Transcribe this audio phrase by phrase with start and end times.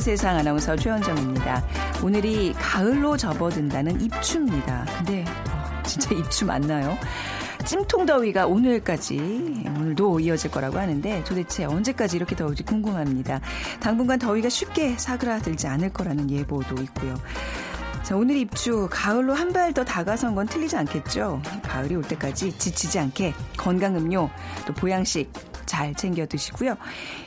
[0.00, 1.64] 세상 아나운서 최현정입니다.
[2.02, 4.86] 오늘이 가을로 접어든다는 입추입니다.
[4.96, 6.96] 근데 어, 진짜 입추 맞나요?
[7.66, 13.40] 찜통 더위가 오늘까지 오늘도 이어질 거라고 하는데 도대체 언제까지 이렇게 더울지 궁금합니다.
[13.80, 17.14] 당분간 더위가 쉽게 사그라들지 않을 거라는 예보도 있고요.
[18.02, 21.42] 자, 오늘 입추 가을로 한 발 더 다가선 건 틀리지 않겠죠.
[21.62, 24.30] 가을이 올 때까지 지치지 않게 건강 음료
[24.66, 25.30] 또 보양식
[25.70, 26.76] 잘 챙겨 드시고요.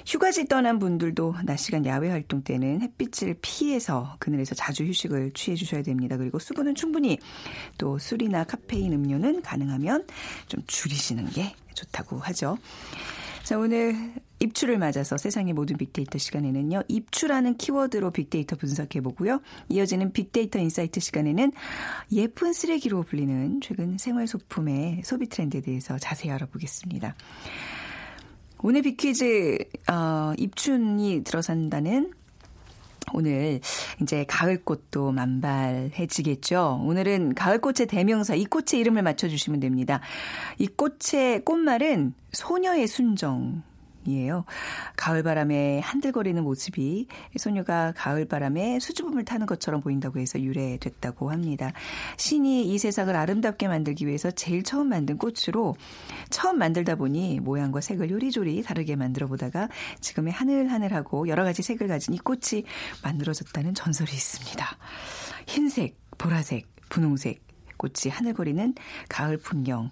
[0.06, 5.82] 휴가지 떠난 분들도 낮 시간 야외 활동 때는 햇빛을 피해서 그늘에서 자주 휴식을 취해 주셔야
[5.82, 6.18] 됩니다.
[6.18, 7.20] 그리고 수분은 충분히
[7.78, 10.06] 또 술이나 카페인 음료는 가능하면
[10.48, 12.58] 좀 줄이시는 게 좋다고 하죠.
[13.44, 13.96] 자, 오늘
[14.42, 16.84] 입추를 맞아서 세상의 모든 빅데이터 시간에는요.
[16.90, 19.40] 입추라는 키워드로 빅데이터 분석해 보고요.
[19.70, 21.54] 이어지는 빅데이터 insight 시간에는
[22.12, 27.16] 예쁜 쓰레기로 불리는 최근 생활 소품의 소비 트렌드에 대해서 자세히 알아보겠습니다.
[28.66, 29.58] 오늘 빅퀴즈
[29.92, 32.14] 어, 입춘이 들어선다는
[33.14, 33.60] 오늘
[34.02, 36.82] 이제 가을꽃도 만발해지겠죠.
[36.86, 40.00] 오늘은 가을꽃의 대명사 이 꽃의 이름을 맞춰 주시면 됩니다.
[40.60, 43.64] 이 꽃의 꽃말은 소녀의 순정
[44.06, 44.46] 이에요.
[44.98, 51.72] 가을바람에 한들거리는 모습이 소녀가 가을바람에 수줍음을 타는 것처럼 보인다고 해서 유래됐다고 합니다.
[52.18, 55.76] 신이 이 세상을 아름답게 만들기 위해서 제일 처음 만든 꽃으로
[56.30, 59.70] 처음 만들다 보니 모양과 색을 요리조리 다르게 만들어 보다가
[60.02, 62.64] 지금의 하늘하늘하고 여러 가지 색을 가진 이 꽃이
[63.04, 64.78] 만들어졌다는 전설이 있습니다.
[65.48, 67.42] 흰색, 보라색, 분홍색
[67.78, 68.76] 꽃이 하늘거리는
[69.10, 69.92] 가을 풍경.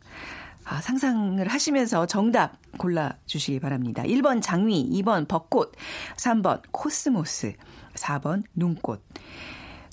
[0.72, 4.04] 아, 상상을 하시면서 정답 골라주시기 바랍니다.
[4.04, 5.74] 1번 장미, 2번 벚꽃,
[6.16, 7.56] 3번 코스모스,
[7.96, 9.04] 4번 눈꽃.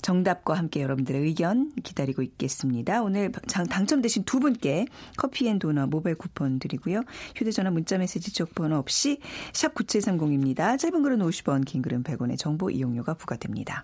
[0.01, 3.01] 정답과 함께 여러분들의 의견 기다리고 있겠습니다.
[3.01, 4.85] 오늘 당첨되신 두 분께
[5.17, 7.01] 커피앤도넛 모바일 쿠폰 드리고요.
[7.35, 9.19] 휴대전화 문자메시지 쪽번호 없이
[9.51, 10.79] 샵 9730입니다.
[10.79, 13.83] 짧은 글은 50원, 긴 글은 100원의 정보 이용료가 부과됩니다.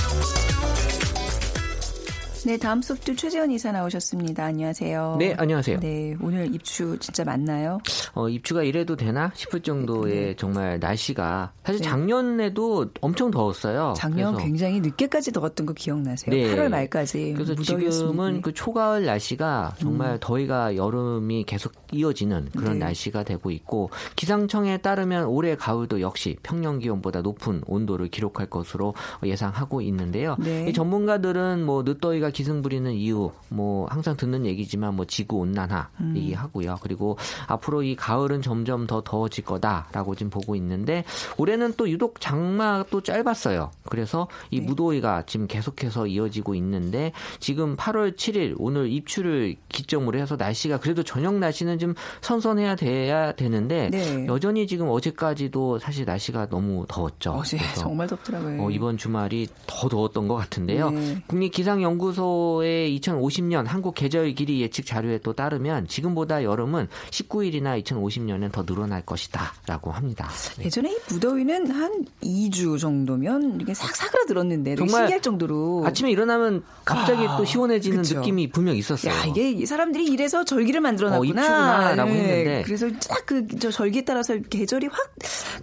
[2.43, 4.45] 네, 다음 소프트 최재원 이사 나오셨습니다.
[4.45, 5.17] 안녕하세요.
[5.19, 5.79] 네, 안녕하세요.
[5.79, 7.77] 네, 오늘 입추 진짜 맞나요?
[8.15, 10.35] 어, 입추가 이래도 되나 싶을 정도의 네.
[10.35, 11.87] 정말 날씨가 사실 네.
[11.87, 13.93] 작년에도 엄청 더웠어요.
[13.95, 16.35] 작년 굉장히 늦게까지 더웠던 거 기억나세요?
[16.35, 16.55] 네.
[16.55, 17.33] 8월 말까지.
[17.35, 20.17] 그래서 지금은 그 초가을 날씨가 정말 음.
[20.19, 22.85] 더위가 여름이 계속 이어지는 그런 네.
[22.85, 29.81] 날씨가 되고 있고 기상청에 따르면 올해 가을도 역시 평년 기온보다 높은 온도를 기록할 것으로 예상하고
[29.81, 30.37] 있는데요.
[30.39, 30.67] 네.
[30.67, 36.13] 이 전문가들은 뭐 늦더위가 기승 부리는 이유 뭐 항상 듣는 얘기지만 뭐 지구 온난화 음.
[36.17, 36.77] 얘기하고요.
[36.81, 41.03] 그리고 앞으로 이 가을은 점점 더 더워질 거다라고 지금 보고 있는데
[41.37, 43.71] 올해는 또 유독 장마도 짧았어요.
[43.89, 44.65] 그래서 이 네.
[44.65, 51.35] 무더위가 지금 계속해서 이어지고 있는데 지금 8월 7일 오늘 입추를 기점으로 해서 날씨가 그래도 저녁
[51.35, 54.25] 날씨는 좀 선선해야 돼야 되는데 네.
[54.27, 57.31] 여전히 지금 어제까지도 사실 날씨가 너무 더웠죠.
[57.31, 58.63] 어제 정말 덥더라고요.
[58.63, 60.91] 어, 이번 주말이 더 더웠던 것 같은데요.
[60.91, 61.23] 네.
[61.27, 68.63] 국립기상연구소 연구소의 2050년 한국 계절 길이 예측 자료에 또 따르면 지금보다 여름은 19일이나 2050년엔 더
[68.63, 70.29] 늘어날 것이다라고 합니다.
[70.57, 70.65] 네.
[70.65, 77.25] 예전에 이 무더위는 한 2주 정도면 이게 싹 사그라들었는데 정말 신기할 정도로 아침에 일어나면 갑자기
[77.27, 78.19] 아, 또 시원해지는 그쵸.
[78.19, 79.11] 느낌이 분명 있었어요.
[79.11, 81.91] 야, 이게 사람들이 이래서 절기를 만들어놨구나.
[81.91, 82.11] 어, 네.
[82.11, 85.11] 했는데 그래서 딱그 저절기에 따라서 계절이 확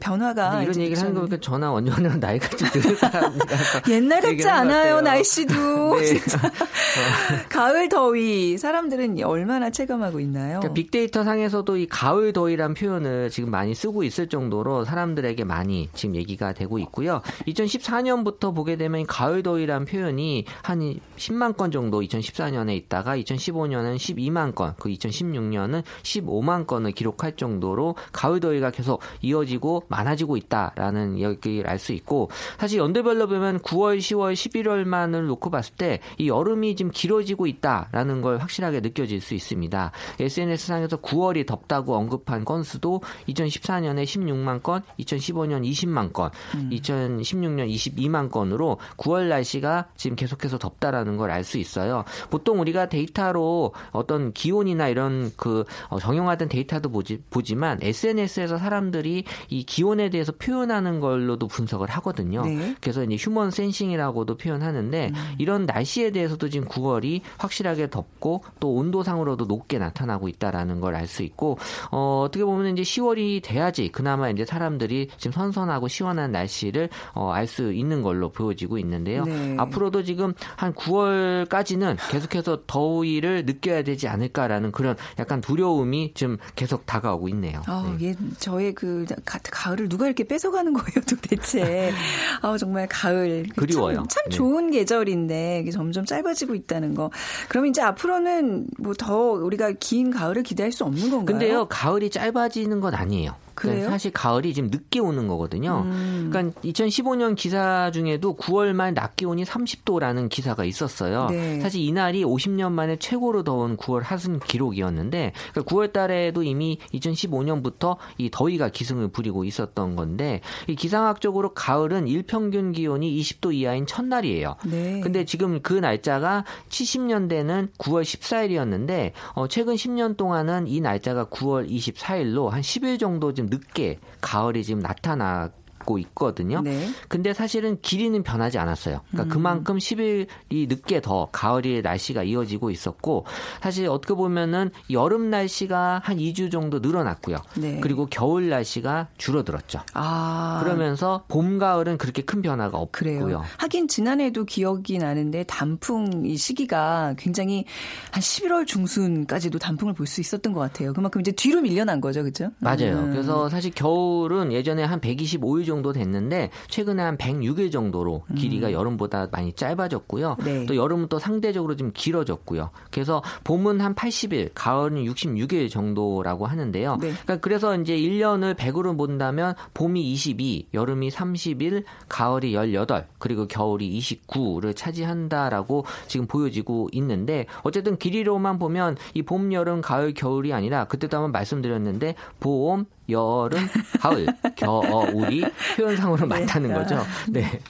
[0.01, 3.47] 변화가 이런 얘기를 하는 거 보니까 전화 원년은 나이가 좀 사람이라
[3.89, 6.05] 옛날 같지 않아요 날씨도 네.
[6.19, 6.48] 진짜
[7.49, 10.61] 가을 더위 사람들은 얼마나 체감하고 있나요?
[10.61, 16.17] 그러니까 빅데이터 상에서도 이 가을 더위란 표현을 지금 많이 쓰고 있을 정도로 사람들에게 많이 지금
[16.17, 17.23] 얘기가 되고 있고요.
[17.47, 20.79] 2014년부터 보게 되면 가을 더위란 표현이 한
[21.17, 28.41] 10만 건 정도 2014년에 있다가 2015년은 12만 건, 그 2016년은 15만 건을 기록할 정도로 가을
[28.41, 32.29] 더위가 계속 이어지고 많아지고 있다라는 얘기를 알 수 있고
[32.59, 38.39] 사실 연도별로 보면 9월, 10월, 11월만을 놓고 봤을 때 이 여름이 지금 길어지고 있다라는 걸
[38.39, 39.93] 확실하게 느껴질 수 있습니다.
[40.21, 46.71] SNS상에서 9월이 덥다고 언급한 건수도 2014년에 16만 건, 2015년 20만 건, 음.
[46.73, 52.05] 2016년 22만 건으로 9월 날씨가 지금 계속해서 덥다라는 걸 알 수 있어요.
[52.31, 59.65] 보통 우리가 데이터로 어떤 기온이나 이런 그 어, 정형화된 데이터도 보지, 보지만 SNS에서 사람들이 이
[59.65, 62.43] 기온에 대해서 표현하는 걸로도 분석을 하거든요.
[62.45, 62.75] 네.
[62.81, 65.35] 그래서 이제 human sensing이라고도 표현하는데 음.
[65.39, 71.07] 이런 날씨에 대해서 우리나라에서도 지금 9월이 확실하게 덥고 또 온도상으로도 높게 나타나고 있다라는 걸 알
[71.07, 71.59] 수 있고
[71.91, 77.47] 어, 어떻게 보면 이제 10월이 돼야지 그나마 이제 사람들이 지금 선선하고 시원한 날씨를 어, 알
[77.49, 79.25] 수 있는 걸로 보여지고 있는데요.
[79.25, 79.57] 네.
[79.59, 87.29] 앞으로도 지금 한 9월까지는 계속해서 더위를 느껴야 되지 않을까라는 그런 약간 두려움이 좀 계속 다가오고
[87.31, 87.63] 있네요.
[87.67, 88.09] 아, 네.
[88.09, 91.91] 예, 저의 그 가, 을을 누가 이렇게 뺏어가는 거예요, 도대체.
[92.43, 93.97] 아, 정말 가을 그리워요.
[93.97, 94.37] 참, 참 네.
[94.37, 97.11] 좋은 계절인데 점점 짧 아지고 있다는 거.
[97.49, 101.25] 그러면 이제 앞으로는 뭐 더 우리가 긴 가을을 기대할 수 없는 건가요?
[101.25, 103.35] 근데요, 가을이 짧아지는 건 아니에요.
[103.59, 105.83] 그러니까 사실 가을이 지금 늦게 오는 거거든요.
[105.87, 106.29] 음.
[106.31, 111.29] 그러니까 2015년 기사 중에도 9월 말 낮 기온이 30도라는 기사가 있었어요.
[111.31, 111.61] 네.
[111.61, 118.31] 사실 이날이 50년 만에 최고로 더운 9월 하순 기록이었는데 그러니까 9월 달에도 이미 2015년부터 이
[118.31, 124.57] 더위가 기승을 부리고 있었던 건데 이 기상학적으로 가을은 일평균 기온이 20도 이하인 첫날이에요.
[124.67, 125.01] 네.
[125.01, 132.49] 근데 지금 그 날짜가 70년대는 9월 14일이었는데 어, 최근 10년 동안은 이 날짜가 9월 24일로
[132.49, 135.51] 한 10일 정도 좀 늦게 가을이 지금 나타나
[135.89, 136.61] 갖고 있거든요.
[136.61, 136.89] 네.
[137.09, 139.01] 근데 사실은 길이는 변하지 않았어요.
[139.11, 139.29] 그러니까 음.
[139.29, 140.27] 그만큼 10일이
[140.69, 143.25] 늦게 더 가을의 날씨가 이어지고 있었고
[143.63, 147.39] 사실 어떻게 보면은 여름 날씨가 한 2주 정도 늘어났고요.
[147.57, 147.81] 네.
[147.81, 149.81] 그리고 겨울 날씨가 줄어들었죠.
[149.95, 150.61] 아.
[150.63, 152.89] 그러면서 봄 가을은 그렇게 큰 변화가 없고요.
[153.21, 153.45] 그래요.
[153.57, 157.65] 하긴 지난해도 기억이 나는데 단풍 이 시기가 굉장히
[158.11, 160.95] 한 11월 중순까지도 단풍을 볼 수 있었던 것 같아요.
[160.95, 162.51] 그만큼 이제 뒤로 밀려난 거죠, 그렇죠?
[162.61, 162.97] 맞아요.
[162.97, 163.11] 음.
[163.11, 168.73] 그래서 사실 겨울은 예전에 한 125일 정도 정도 됐는데 최근에 한 106일 정도로 길이가 음.
[168.73, 170.37] 여름보다 많이 짧아졌고요.
[170.45, 170.67] 네.
[170.67, 172.71] 또 여름은 또 상대적으로 좀 길어졌고요.
[172.91, 176.97] 그래서 봄은 한 80일, 가을은 66일 정도라고 하는데요.
[177.01, 177.13] 네.
[177.13, 184.75] 그러니까 그래서 이제 1년을 100으로 본다면 봄이 22, 여름이 31, 가을이 18, 그리고 겨울이 29를
[184.75, 191.33] 차지한다라고 지금 보여지고 있는데 어쨌든 길이로만 보면 이 봄, 여름, 가을, 겨울이 아니라 그때도 한번
[191.33, 193.69] 말씀드렸는데 봄, 여름,
[194.01, 194.27] 가을,
[194.57, 195.45] 겨울이
[195.77, 196.41] 표현상으로 네.
[196.41, 197.05] 맞다는 거죠.
[197.29, 197.61] 네.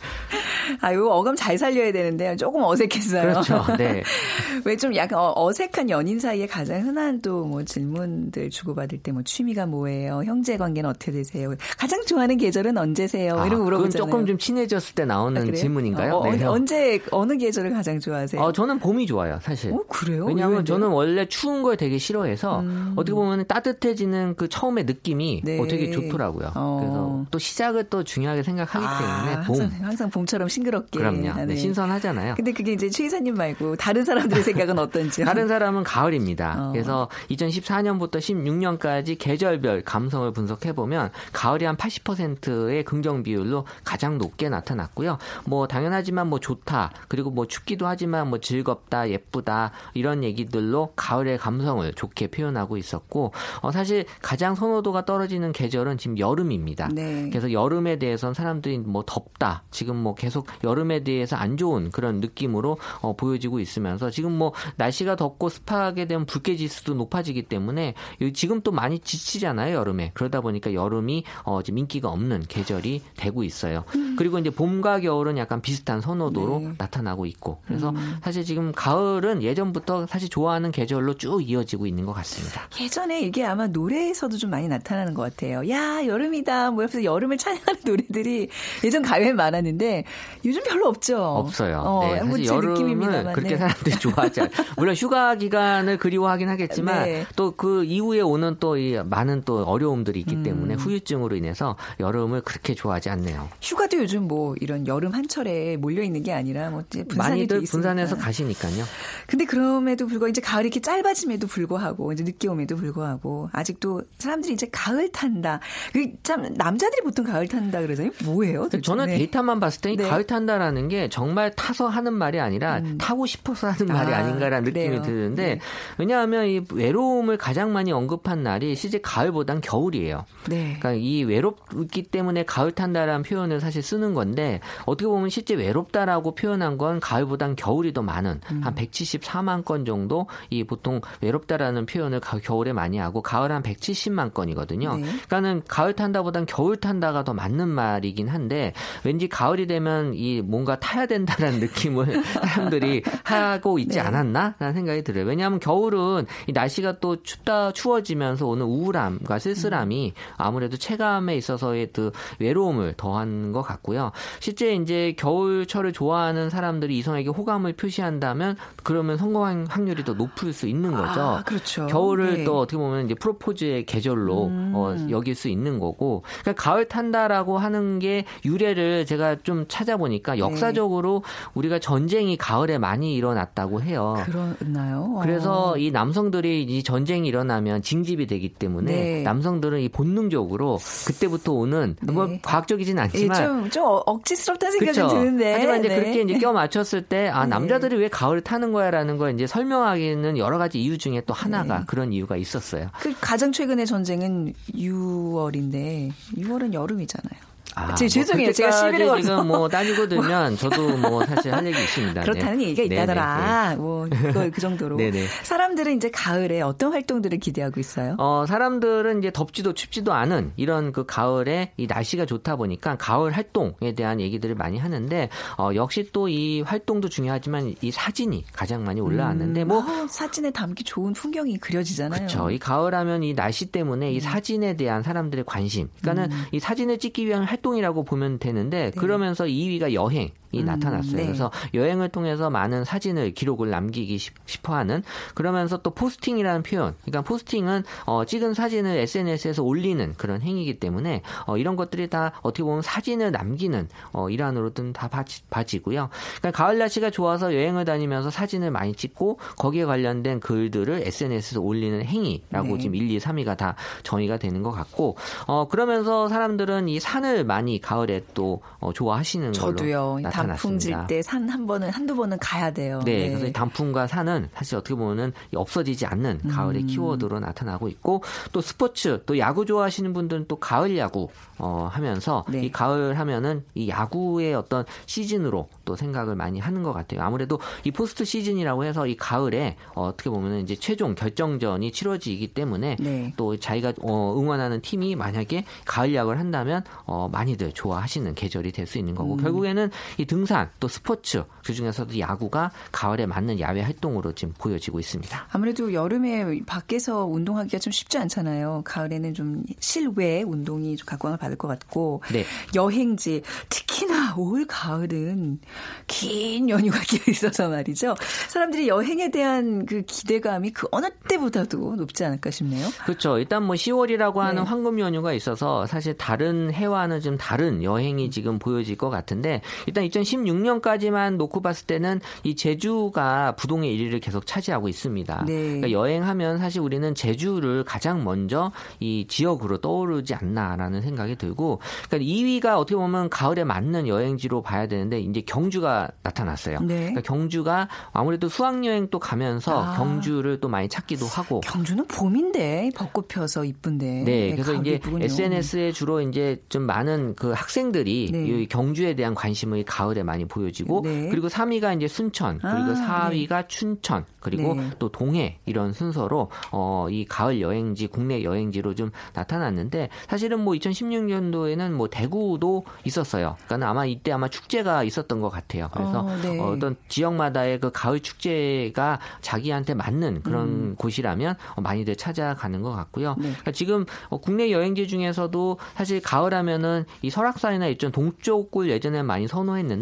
[0.81, 3.23] 아, 이거 어감 잘 살려야 되는데 조금 어색했어요.
[3.23, 3.65] 그렇죠.
[3.77, 4.03] 네.
[4.65, 9.23] 왜 좀 약간 어, 어색한 연인 사이에 가장 흔한 또 뭐 질문들 주고받을 때 뭐
[9.23, 10.23] 취미가 뭐예요?
[10.25, 11.55] 형제 관계는 어떻게 되세요?
[11.79, 13.39] 가장 좋아하는 계절은 언제세요?
[13.39, 13.97] 아, 이런 물어보잖아요.
[14.11, 16.15] 조금 좀 친해졌을 때 나오는 아, 질문인가요?
[16.17, 16.45] 어, 네.
[16.45, 18.41] 언제 어느 계절을 가장 좋아하세요?
[18.41, 19.73] 어, 저는 봄이 좋아요, 사실.
[19.73, 20.27] 어, 그래요?
[20.27, 22.93] 왜냐하면 저는 원래 추운 걸 되게 싫어해서 음.
[22.97, 25.59] 어떻게 보면 따뜻해지는 그 처음의 느낌이 네.
[25.59, 26.53] 어, 되게 좋더라고요.
[26.55, 26.79] 어.
[26.81, 29.61] 그래서 또 시작을 또 중요하게 생각하기 아, 때문에 봄.
[29.61, 30.99] 항상, 항상 봄처럼 싱그럽게.
[30.99, 31.35] 그럼요.
[31.35, 31.57] 네, 네.
[31.57, 32.35] 신선하잖아요.
[32.35, 35.25] 근데 그게 이제 최 이사님 말고 다른 사람들의 생각은 어떤지요?
[35.25, 36.69] 다른 사람은 가을입니다.
[36.69, 36.73] 어.
[36.73, 45.19] 그래서 2014년부터 16년까지 계절별 감성을 분석해 보면 가을이 한 80%의 긍정 비율로 가장 높게 나타났고요.
[45.45, 46.91] 뭐 당연하지만 뭐 좋다.
[47.09, 53.71] 그리고 뭐 춥기도 하지만 뭐 즐겁다, 예쁘다 이런 얘기들로 가을의 감성을 좋게 표현하고 있었고 어,
[53.71, 56.89] 사실 가장 선호도가 떨어지는 계절은 지금 여름입니다.
[56.93, 57.29] 네.
[57.31, 59.63] 그래서 여름에 대해서는 사람들이 뭐 덥다.
[59.71, 65.17] 지금 뭐 계속 여름에 대해서 안 좋은 그런 느낌으로 어, 보여지고 있으면서 지금 뭐 날씨가
[65.17, 67.95] 덥고 습하게 되면 불쾌지수도 높아지기 때문에
[68.35, 73.85] 지금 또 많이 지치잖아요 여름에 그러다 보니까 여름이 어, 지금 인기가 없는 계절이 되고 있어요.
[73.95, 74.15] 음.
[74.19, 76.73] 그리고 이제 봄과 겨울은 약간 비슷한 선호도로 네.
[76.79, 78.17] 나타나고 있고 그래서 음.
[78.23, 82.69] 사실 지금 가을은 예전부터 사실 좋아하는 계절로 쭉 이어지고 있는 것 같습니다.
[82.81, 85.69] 예전에 이게 아마 노래에서도 좀 많이 나타나는 것 같아요.
[85.69, 88.49] 야 여름이다 뭐 옆에서 여름을 찬양하는 노래들이
[88.85, 90.05] 예전 가요에 많았는데
[90.45, 91.23] 요즘 별로 없죠.
[91.23, 91.83] 없어요.
[91.85, 93.57] 어, 네, 사실 여름을 그렇게 네.
[93.57, 94.53] 사람들이 좋아하지 않아요.
[94.77, 97.27] 물론 휴가 기간을 그리워하긴 하겠지만 네.
[97.37, 100.43] 또그 이후에 오는 또 이 많은 또 어려움들이 있기 음.
[100.43, 103.49] 때문에 후유증으로 인해서 여름을 그렇게 좋아하지 않네요.
[103.61, 106.85] 휴가도 요즘 뭐 이런 여름 한철에 몰려 있는 게 아니라 뭐
[107.17, 108.85] 많이들 분산해서 가시니까요.
[109.27, 114.69] 근데 그럼에도 불구하고 이제 가을이 이렇게 짧아짐에도 불구하고 이제 늦게 옴에도 불구하고 아직도 사람들이 이제
[114.71, 115.61] 가을 탄다.
[115.93, 118.13] 그참 남자들이 보통 가을 탄다 그러잖아요.
[118.25, 118.69] 뭐예요?
[118.69, 119.19] 저는 네.
[119.19, 120.09] 데이터만 봤을 때 네.
[120.09, 122.99] 가을 탄다라는 게 정말 타서 하는 말이 아니라 음.
[122.99, 125.61] 타고 싶어서 하는 말이 아, 닌가라는 느낌이 드는데 네.
[125.99, 130.25] 왜냐하면 이 외로움을 가장 많이 언급한 날이 실제 가을보단 겨울이에요.
[130.49, 130.77] 네.
[130.79, 136.79] 그러니까 이 외롭기 때문에 가을 탄다라는 표현을 사실 쓰는 건데 어떻게 보면 실제 외롭다라고 표현한
[136.79, 138.61] 건 가을보단 겨울이 더 많은 음.
[138.63, 144.97] 한 174만 건 정도 이 보통 외롭다라는 표현을 겨울에 많이 하고 가을 한 170만 건이거든요.
[144.97, 145.03] 네.
[145.03, 148.73] 그러니까는 가을 탄다보단 겨울 탄다가 더 맞는 말이긴 한데
[149.05, 154.01] 왠지 가을이 되면 이 뭔가 타야 된다는 느낌을 사람들이 하고 있지 네.
[154.01, 155.25] 않았나라는 생각이 들어요.
[155.25, 162.95] 왜냐하면 겨울은 이 날씨가 또 춥다 추워지면서 오는 우울함과 쓸쓸함이 아무래도 체감에 있어서의 그 외로움을
[162.97, 164.13] 더한 것 같고요.
[164.41, 170.93] 실제 이제 겨울철을 좋아하는 사람들이 이성에게 호감을 표시한다면 그러면 성공한 확률이 더 높을 수 있는
[170.93, 171.21] 거죠.
[171.21, 171.87] 아, 그렇죠.
[171.87, 172.45] 겨울을 네.
[172.45, 174.73] 또 어떻게 보면 이제 프로포즈의 계절로 음.
[174.75, 180.35] 어, 여길 수 있는 거고 그러니까 가을 탄다라고 하는 게 유래를 제가 좀 찾아 보니까
[180.35, 180.39] 네.
[180.39, 181.51] 역사적으로 네.
[181.55, 184.17] 우리가 전쟁이 가을에 많이 일어났다고 해요.
[184.25, 185.19] 그러나요?
[185.23, 185.77] 그래서 어.
[185.77, 189.23] 이 남성들이 이 전쟁이 일어나면 징집이 되기 때문에 네.
[189.23, 192.41] 남성들은 이 본능적으로 그때부터 오는 뭐 네.
[192.43, 195.15] 과학적이진 않지만 예, 좀, 좀 억지스럽다는 생각이 그렇죠.
[195.15, 197.51] 드는데 하지만 이제 그렇게 이제 껴 맞췄을 때아 네.
[197.51, 202.13] 남자들이 왜 가을을 타는 거야라는 걸 이제 설명하기는 여러 가지 이유 중에 또 하나가 그런
[202.13, 202.89] 이유가 있었어요.
[203.01, 207.48] 그 가장 최근의 전쟁은 6월인데 6월은 여름이잖아요.
[207.91, 208.53] 아, 제, 뭐 죄송해요.
[208.53, 212.23] 제가 시비를 지금 뭐 따지고 들면 저도 뭐 사실 할 얘기 있습니다.
[212.23, 212.65] 그렇다는 네.
[212.69, 213.37] 얘기가 있다더라.
[213.37, 213.77] 네, 네, 네.
[213.77, 214.97] 뭐 그, 그 정도로.
[214.97, 215.27] 네네.
[215.43, 218.15] 사람들은 이제 가을에 어떤 활동들을 기대하고 있어요?
[218.19, 223.93] 어, 사람들은 이제 덥지도 춥지도 않은 이런 그 가을에 이 날씨가 좋다 보니까 가을 활동에
[223.97, 229.63] 대한 얘기들을 많이 하는데 어, 역시 또 이 활동도 중요하지만 이 사진이 가장 많이 올라왔는데
[229.63, 232.19] 음, 뭐 어, 사진에 담기 좋은 풍경이 그려지잖아요.
[232.19, 232.51] 그렇죠.
[232.51, 234.21] 이 가을 하면 이 날씨 때문에 이 음.
[234.21, 235.89] 사진에 대한 사람들의 관심.
[236.01, 236.45] 그러니까는 음.
[236.53, 238.91] 이 사진을 찍기 위한 활동 활동이라고 보면 되는데 네.
[238.91, 240.31] 그러면서 2위가 여행.
[240.53, 241.17] 이 음, 나타났어요.
[241.17, 241.27] 네.
[241.27, 245.03] 그래서 여행을 통해서 많은 사진을 기록을 남기기 싶어하는
[245.35, 246.95] 그러면서 또 포스팅이라는 표현.
[247.03, 252.63] 그러니까 포스팅은 어, 찍은 사진을 SNS에서 올리는 그런 행위이기 때문에 어, 이런 것들이 다 어떻게
[252.63, 256.09] 보면 사진을 남기는 어, 일환으로든 다 바지, 바지고요.
[256.41, 262.69] 그러니까 가을 날씨가 좋아서 여행을 다니면서 사진을 많이 찍고 거기에 관련된 글들을 SNS에서 올리는 행위라고
[262.69, 262.79] 네.
[262.79, 267.81] 지금 1, 2, 3위가 다 정의가 되는 것 같고 어, 그러면서 사람들은 이 산을 많이
[267.81, 270.19] 가을에 또 어, 좋아하시는 저도요.
[270.23, 273.01] 걸로 단풍 질 때 산 한 번은 한두 번은 가야 돼요.
[273.05, 273.35] 네, 네.
[273.35, 276.87] 그래서 단풍과 산은 사실 어떻게 보면은 없어지지 않는 가을의 음.
[276.87, 281.29] 키워드로 나타나고 있고 또 스포츠 또 야구 좋아하시는 분들은 또 가을 야구
[281.59, 282.65] 어, 하면서 네.
[282.65, 287.23] 이 가을 하면은 이 야구의 어떤 시즌으로 또 생각을 많이 하는 것 같아요.
[287.23, 292.97] 아무래도 이 포스트 시즌이라고 해서 이 가을에 어, 떻게 보면은 이제 최종 결정전이 치러지기 때문에
[293.01, 293.33] 네.
[293.37, 298.97] 또 자기가 어, 응원하는 팀이 만약에 가을 야구를 한다면 어, 많이들 좋아하시는 계절이 될 수
[298.97, 299.43] 있는 거고 음.
[299.43, 305.49] 결국에는 이 등산 또 스포츠 그 중에서도 야구가 가을에 맞는 야외 활동으로 지금 보여지고 있습니다.
[305.51, 308.83] 아무래도 여름에 밖에서 운동하기가 좀 쉽지 않잖아요.
[308.85, 312.45] 가을에는 좀 실외 운동이 좀 각광을 받을 것 같고 네.
[312.77, 315.59] 여행지 특히나 올 가을은
[316.07, 318.15] 긴 연휴가 끼어 있어서 말이죠.
[318.49, 322.89] 사람들이 여행에 대한 그 기대감이 그 어느 때보다도 높지 않을까 싶네요.
[323.05, 323.39] 그렇죠.
[323.39, 324.69] 일단 뭐 10월이라고 하는 네.
[324.69, 331.37] 황금 연휴가 있어서 사실 다른 해와는 좀 다른 여행이 지금 보여질 것 같은데 일단 2016년까지만
[331.37, 335.45] 놓고 봤을 때는 이 제주가 부동의 1위를 계속 차지하고 있습니다.
[335.47, 335.63] 네.
[335.63, 342.79] 그러니까 여행하면 사실 우리는 제주를 가장 먼저 이 지역으로 떠오르지 않나라는 생각이 들고 그러니까 2위가
[342.79, 346.81] 어떻게 보면 가을에 맞는 여행지로 봐야 되는데 이제 경주가 나타났어요.
[346.81, 346.97] 네.
[346.99, 349.97] 그러니까 경주가 아무래도 수학여행 또 가면서 아.
[349.97, 354.07] 경주를 또 많이 찾기도 하고 경주는 봄인데 벚꽃 펴서 이쁜데.
[354.07, 355.25] 네, 네 그래서 이제 이쁘군요.
[355.25, 358.47] SNS에 주로 이제 좀 많은 그 학생들이 네.
[358.47, 361.29] 이 경주에 대한 관심을 가을에 많이 보여지고 네.
[361.31, 364.91] 그리고 3위가 이제 순천 그리고 아, 4위가 춘천 그리고 네.
[364.99, 371.91] 또 동해 이런 순서로 어, 이 가을 여행지 국내 여행지로 좀 나타났는데 사실은 뭐 2016년도에는
[371.91, 373.57] 뭐 대구도 있었어요.
[373.67, 375.89] 그러니까 아마 이때 아마 축제가 있었던 것 같아요.
[375.93, 376.59] 그래서 어, 네.
[376.59, 380.95] 어떤 지역마다의 그 가을 축제가 자기한테 맞는 그런 음.
[380.97, 383.35] 곳이라면 많이들 찾아가는 것 같고요.
[383.39, 383.49] 네.
[383.51, 389.98] 그러니까 지금 어, 국내 여행지 중에서도 사실 가을하면은 이 설악산이나 이쪽 동쪽을 예전에 많이 선호했는데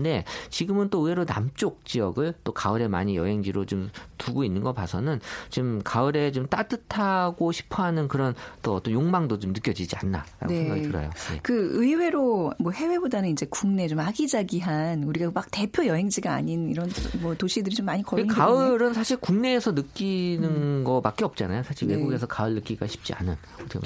[0.50, 5.80] 지금은 또 의외로 남쪽 지역을 또 가을에 많이 여행지로 좀 두고 있는 거 봐서는 지금
[5.82, 10.58] 가을에 좀 따뜻하고 싶어하는 그런 또 어떤 욕망도 좀 느껴지지 않나라고 네.
[10.58, 11.10] 생각이 들어요.
[11.30, 11.40] 네.
[11.42, 17.34] 그 의외로 뭐 해외보다는 이제 국내 좀 아기자기한 우리가 막 대표 여행지가 아닌 이런 뭐
[17.34, 20.84] 도시들이 좀 많이 거의 가을은 사실 국내에서 느끼는 음.
[20.84, 21.62] 거밖에 없잖아요.
[21.62, 21.94] 사실 네.
[21.94, 23.36] 외국에서 가을 느끼기가 쉽지 않은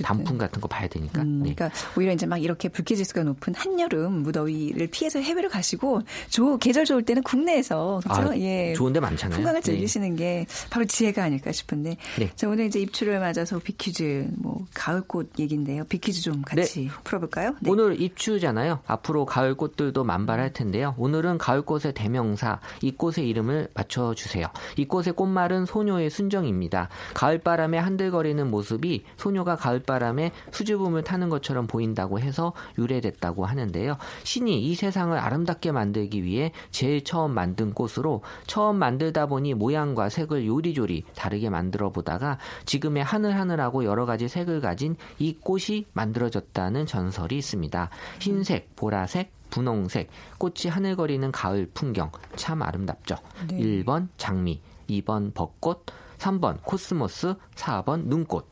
[0.03, 1.23] 단풍 같은 거 봐야 되니까.
[1.23, 1.55] 음, 네.
[1.55, 7.03] 그러니까 오히려 이제 막 이렇게 불쾌지수가 높은 한여름 무더위를 피해서 해외를 가시고 조 계절 좋을
[7.03, 8.31] 때는 국내에서 그렇죠?
[8.31, 8.73] 아, 예.
[8.75, 9.37] 좋은 데 많잖아요.
[9.37, 9.65] 풍광을 네.
[9.65, 11.97] 즐기시는 게게 바로 지혜가 아닐까 싶은데.
[12.19, 12.31] 네.
[12.37, 15.85] 자, 오늘 이제 입추를 맞아서 비퀴즈, 뭐, 가을꽃 얘기인데요.
[15.85, 16.89] 비퀴즈 좀 같이 네.
[17.05, 17.55] 풀어 볼까요?
[17.61, 17.71] 네.
[17.71, 18.81] 오늘 입추잖아요.
[18.87, 20.95] 앞으로 가을 꽃들도 만발할 텐데요.
[20.99, 24.47] 오늘은 가을 꽃의 대명사 이 꽃의 이름을 맞춰 주세요.
[24.77, 26.89] 이 꽃의 꽃말은 소녀의 순정입니다.
[27.15, 33.97] 가을바람에 한들거리는 모습이 소녀가 가을바람에 수줍음을 타는 것처럼 보인다고 해서 유래됐다고 하는데요.
[34.25, 40.09] 신이 이 세상을 아름답게 만 들기 위해 제일 처음 만든 꽃으로 처음 만들다 보니 모양과
[40.09, 47.37] 색을 요리조리 다르게 만들어 보다가 지금의 하늘하늘하고 여러 가지 색을 가진 이 꽃이 만들어졌다는 전설이
[47.39, 47.91] 있습니다.
[48.21, 53.17] 흰색, 보라색, 분홍색, 꽃이 하늘거리는 가을 풍경 참 아름답죠.
[53.49, 53.59] 네.
[53.59, 55.87] 1번 장미, 2번 벚꽃,
[56.19, 58.50] 3번 코스모스, 4번 눈꽃.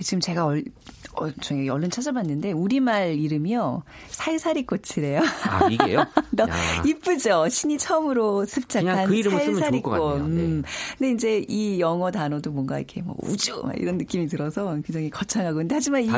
[0.00, 0.64] 지금 제가 얼,
[1.14, 5.20] 어, 저기 얼른 찾아봤는데 우리말 이름이요 살살이 꽃이래요.
[5.48, 6.04] 아 이게요?
[6.30, 6.82] 너 야.
[6.86, 7.48] 이쁘죠?
[7.48, 10.28] 신이 처음으로 습작한 그 살살이 좋을 것 같네요.
[10.28, 10.42] 네.
[10.42, 10.62] 음.
[10.98, 15.58] 근데 이제 이 영어 단어도 뭔가 이렇게 뭐 우주 막 이런 느낌이 들어서 굉장히 거창하고
[15.58, 16.08] 근데 하지만 이.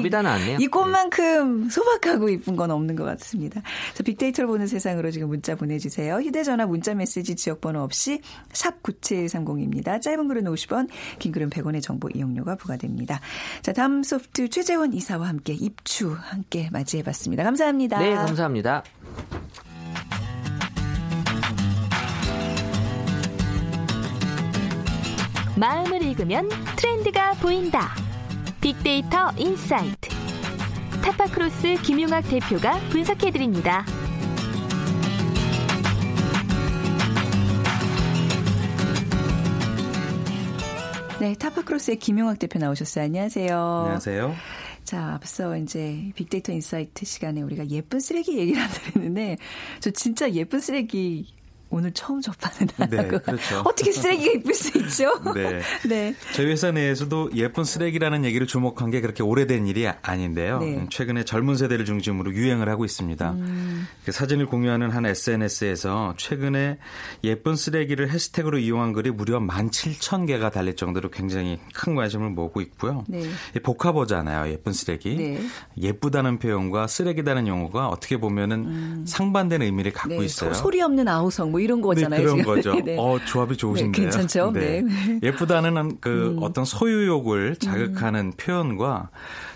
[0.60, 3.62] 이 꽃만큼 소박하고 이쁜 건 없는 것 같습니다.
[3.94, 6.16] 자, 빅데이터를 보는 세상으로 지금 문자 보내주세요.
[6.16, 8.20] 휴대전화 문자 메시지 지역번호 없이
[8.52, 10.00] 샵 9730입니다.
[10.00, 13.20] 짧은 글은 50원, 긴 글은 100원의 정보 이용료가 부과됩니다.
[13.62, 17.42] 자, 다음 소프트 최재원 이사와 함께 입추 함께 맞이해봤습니다.
[17.44, 17.98] 감사합니다.
[17.98, 18.82] 네, 감사합니다.
[25.56, 27.94] 마음을 읽으면 트렌드가 보인다.
[28.60, 30.08] 빅데이터 insight.
[31.02, 33.84] 타파크로스 김용학 대표가 분석해드립니다.
[41.24, 43.06] 네, 타파크로스의 김용학 대표 나오셨어요.
[43.06, 43.56] 안녕하세요.
[43.58, 44.34] 안녕하세요.
[44.84, 49.38] 자, 앞서 이제 빅데이터 insight 시간에 우리가 예쁜 쓰레기 얘기를 한다 했는데
[49.80, 51.34] 저 진짜 예쁜 쓰레기
[51.70, 53.62] 오늘 처음 접하는 단어고 네, 그렇죠.
[53.64, 55.10] 어떻게 쓰레기가 예쁠 수 있죠?
[55.34, 55.60] 네.
[55.88, 56.14] 네.
[56.34, 60.60] 저희 회사 내에서도 예쁜 쓰레기라는 얘기를 주목한 게 그렇게 오래된 일이 아닌데요.
[60.60, 60.76] 네.
[60.76, 63.32] 음, 최근에 젊은 세대를 중심으로 유행을 하고 있습니다.
[63.32, 63.88] 음.
[64.04, 66.78] 그 사진을 공유하는 한 SNS에서 최근에
[67.24, 73.04] 예쁜 쓰레기를 해시태그로 이용한 글이 무려 17,000개가 달릴 정도로 굉장히 큰 관심을 모으고 있고요.
[73.08, 73.22] 네.
[73.56, 74.52] 이 복합어잖아요.
[74.52, 75.16] 예쁜 쓰레기.
[75.16, 75.40] 네.
[75.76, 80.54] 예쁘다는 표현과 쓰레기다는 용어가 어떻게 보면은 상반된 의미를 갖고 네, 있어요.
[80.54, 82.18] 소, 리 없는 아우성 뭐 이런 거잖아요.
[82.18, 82.54] 네, 그런 지금.
[82.54, 82.74] 거죠.
[82.82, 82.96] 네, 네.
[82.98, 83.92] 어, 조합이 좋으신데요.
[83.92, 84.50] 네, 괜찮죠?
[84.50, 84.82] 네.
[85.22, 89.08] 예쁘다는 그 어떤 소유욕을 자극하는 표현과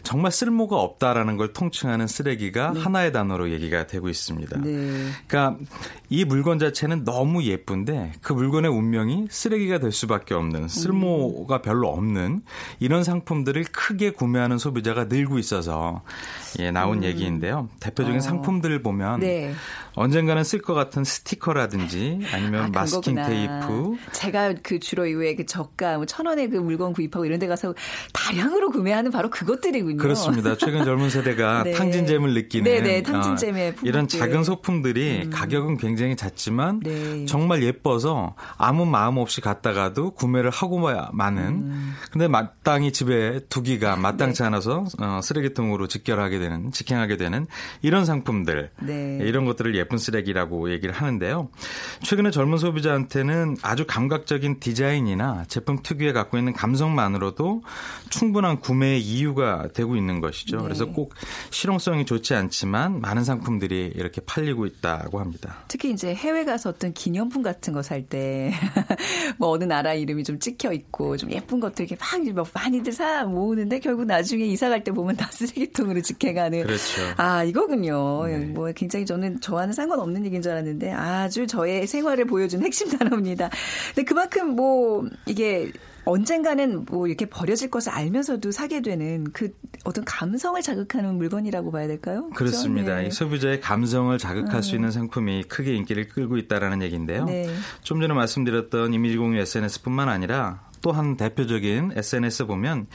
[0.04, 4.60] 정말 쓸모가 없다라는 걸 통칭하는 쓰레기가 하나의 단어로 얘기가 되고 있습니다.
[4.60, 5.08] 네.
[5.26, 5.58] 그러니까
[6.08, 12.42] 이 물건 자체는 너무 예쁜데 그 물건의 운명이 쓰레기가 될 수밖에 없는 쓸모가 별로 없는
[12.78, 16.02] 이런 상품들을 크게 구매하는 소비자가 늘고 있어서
[16.58, 17.68] 예, 나온 얘기인데요.
[17.80, 18.20] 대표적인 어.
[18.20, 19.52] 상품들을 보면 네.
[19.94, 23.28] 언젠가는 쓸 것 같은 스티커라든지 아니면 아, 마스킹 거구나.
[23.28, 27.46] 테이프 제가 그 주로 이후에 그 저가 뭐 천 원에 그 물건 구입하고 이런 데
[27.46, 27.74] 가서
[28.12, 29.98] 다량으로 구매하는 바로 그것들이군요.
[29.98, 30.56] 그렇습니다.
[30.56, 31.72] 최근 젊은 세대가 네.
[31.72, 34.08] 탕진잼을 느끼는 네네, 탕진잼의 어, 이런.
[34.08, 37.26] 작은 소품들이 가격은 굉장히 작지만 네.
[37.26, 40.78] 정말 예뻐서 아무 마음 없이 갔다가도 구매를 하고
[41.12, 41.42] 마는.
[41.42, 41.94] 음.
[42.10, 44.00] 근데 마땅히 집에 두기가 네.
[44.00, 47.46] 마땅치 않아서 어, 쓰레기통으로 직결하게 되는 직행하게 되는
[47.82, 49.18] 이런 상품들 네.
[49.22, 51.48] 이런 것들을 예쁜 쓰레기라고 얘기를 하는데요.
[52.02, 57.62] 최근에 젊은 소비자한테는 아주 감각적인 디자인이나 제품 특유의 갖고 있는 감성만으로도
[58.10, 60.58] 충분한 구매의 이유가 되고 있는 것이죠.
[60.58, 60.62] 네.
[60.62, 61.14] 그래서 꼭
[61.50, 65.64] 실용성이 좋지 않지만 많은 상품들이 이렇게 팔리고 있다고 합니다.
[65.68, 68.52] 특히 이제 해외 가서 어떤 기념품 같은 거 살 때
[69.38, 73.80] 뭐 어느 나라 이름이 좀 찍혀 있고 좀 예쁜 것들 이렇게 막막 많이들 사 모으는데
[73.80, 77.02] 결국 나중에 이사 갈 때 보면 다 쓰레기통으로 직 행하는 그렇죠.
[77.16, 78.26] 아 이거군요.
[78.26, 78.38] 네.
[78.38, 83.50] 뭐 굉장히 저는 저와는 상관없는 얘기인 줄 알았는데 아주 저의 생활을 보여준 핵심 단어입니다.
[83.94, 85.72] 근데 그만큼 뭐 이게
[86.08, 89.50] 언젠가는 뭐 이렇게 버려질 것을 알면서도 사게 되는 그
[89.84, 92.30] 어떤 감성을 자극하는 물건이라고 봐야 될까요?
[92.34, 92.34] 그렇죠?
[92.34, 92.96] 그렇습니다.
[92.96, 93.08] 네.
[93.08, 97.26] 이 소비자의 감성을 자극할 수 있는 상품이 크게 인기를 끌고 있다라는 얘기인데요.
[97.26, 97.48] 네.
[97.82, 102.86] 좀 전에 말씀드렸던 이미지 공유 SNS뿐만 아니라 또한 대표적인 SNS 보면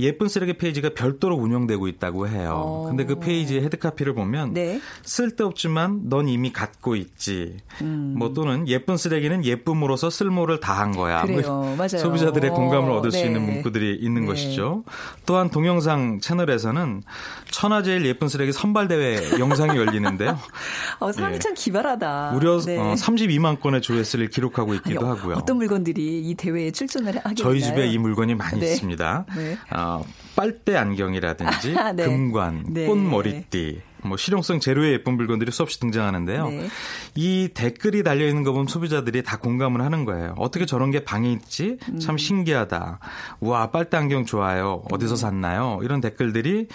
[0.00, 2.62] 예쁜 쓰레기 페이지가 별도로 운영되고 있다고 해요.
[2.64, 2.86] 어.
[2.88, 4.80] 근데 그 페이지의 헤드카피를 보면 네.
[5.02, 7.56] 쓸데없지만 넌 이미 갖고 있지.
[7.82, 8.14] 음.
[8.16, 11.22] 뭐 또는 예쁜 쓰레기는 예쁨으로써 쓸모를 다한 거야.
[11.22, 11.42] 그래요.
[11.46, 11.98] 뭐 맞아요.
[11.98, 13.26] 소비자들의 공감을 얻을 수 네.
[13.26, 14.28] 있는 문구들이 있는 네.
[14.28, 14.84] 것이죠.
[15.26, 17.02] 또한 동영상 채널에서는
[17.50, 20.38] 천하제일 예쁜 쓰레기 선발 대회 영상이 열리는데요.
[21.00, 21.38] 어, 사람이 예.
[21.38, 22.30] 참 기발하다.
[22.32, 22.78] 무려 네.
[22.78, 25.36] 어, 32만 건의 조회수를 기록하고 있기도 아니, 하고요.
[25.36, 27.60] 어떤 물건들이 이 대회에 출전을 저희?
[27.60, 28.72] 집에 이 물건이 많이 네.
[28.72, 29.26] 있습니다.
[29.36, 29.56] 네.
[29.74, 30.04] 어,
[30.36, 32.04] 빨대 안경이라든지 아, 네.
[32.04, 32.86] 금관, 네.
[32.86, 36.48] 꽃머리띠, 뭐 실용성 제로의 예쁜 물건들이 수없이 등장하는데요.
[36.48, 36.68] 네.
[37.14, 40.34] 이 댓글이 달려 있는 거 보면 소비자들이 다 공감을 하는 거예요.
[40.36, 41.78] 어떻게 저런 게 방에 있지?
[42.00, 42.18] 참 음.
[42.18, 42.98] 신기하다.
[43.40, 44.82] 우와 빨대 안경 좋아요.
[44.90, 45.80] 어디서 샀나요?
[45.82, 46.68] 이런 댓글들이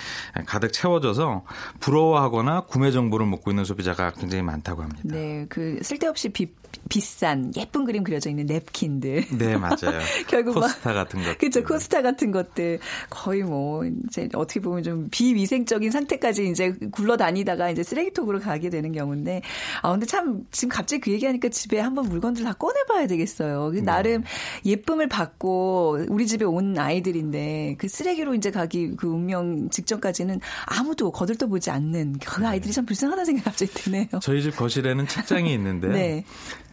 [0.45, 1.43] 가득 채워져서
[1.79, 5.01] 부러워하거나 구매 정보를 묻고 있는 소비자가 굉장히 많다고 합니다.
[5.03, 6.51] 네, 그 쓸데없이 비,
[6.89, 9.25] 비싼 예쁜 그림 그려져 있는 냅킨들.
[9.37, 9.99] 네, 맞아요.
[10.27, 11.37] 결국 코스타 같은 것.
[11.37, 11.63] 그렇죠.
[11.63, 12.79] 코스타 같은 것들
[13.09, 19.41] 거의 뭐 이제 어떻게 보면 좀 비위생적인 상태까지 이제 굴러다니다가 이제 쓰레기통으로 가게 되는 경우인데
[19.81, 23.71] 아 근데 참 지금 갑자기 그 얘기하니까 집에 한번 물건들 다 꺼내 봐야 되겠어요.
[23.71, 23.81] 네.
[23.81, 24.23] 나름
[24.65, 31.47] 예쁨을 받고 우리 집에 온 아이들인데 그 쓰레기로 이제 가기 그 운명 직전까지는 아무도 거들떠
[31.47, 34.07] 보지 않는 그 아이들이 참 불쌍하다는 생각이 갑자기 드네요.
[34.21, 35.91] 저희 집 거실에는 책장이 있는데요.
[35.93, 36.23] 네.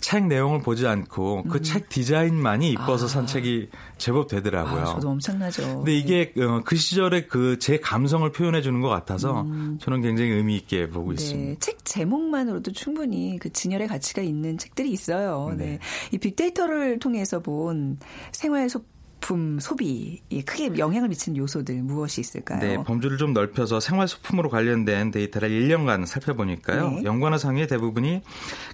[0.01, 1.87] 책 내용을 보지 않고 그책 음.
[1.89, 3.09] 디자인만이 이뻐서 아.
[3.09, 4.83] 산 책이 제법 되더라고요.
[4.83, 5.79] 아, 저도 엄청나죠.
[5.79, 6.45] 근데 이게 네.
[6.45, 9.79] 어, 그 시절에 그제 감성을 표현해 주는 것 같아서 음.
[9.81, 11.15] 저는 굉장히 의미 있게 보고 네.
[11.15, 11.61] 있습니다.
[11.61, 15.55] 책 제목만으로도 충분히 그 진열의 가치가 있는 책들이 있어요.
[15.57, 15.65] 네.
[15.65, 15.79] 네.
[16.13, 17.99] 이 빅데이터를 통해서 본
[18.33, 22.61] 생활 속 소품 소비에 크게 영향을 미치는 요소들 무엇이 있을까요?
[22.61, 26.91] 네, 범주를 좀 넓혀서 생활 소품으로 관련된 데이터를 1년간 살펴보니까요.
[26.91, 27.05] 네.
[27.05, 28.23] 연관어 상의 대부분이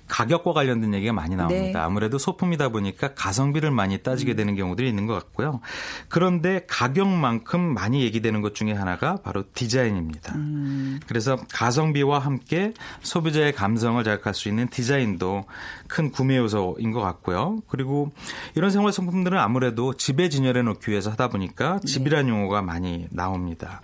[0.09, 1.79] 가격과 관련된 얘기가 많이 나옵니다.
[1.79, 1.85] 네.
[1.85, 4.37] 아무래도 소품이다 보니까 가성비를 많이 따지게 음.
[4.37, 5.61] 되는 경우들이 있는 것 같고요.
[6.09, 10.35] 그런데 가격만큼 많이 얘기되는 것 중에 하나가 바로 디자인입니다.
[10.35, 11.01] 음.
[11.07, 15.45] 그래서 가성비와 함께 소비자의 감성을 자극할 수 있는 디자인도
[15.89, 17.63] 큰 구매 요소인 것 같고요.
[17.69, 18.13] 그리고
[18.55, 21.87] 이런 생활 소품들은 아무래도 집에 진열해 놓기 위해서 하다 보니까 네.
[21.87, 23.81] 집이라는 용어가 많이 나옵니다.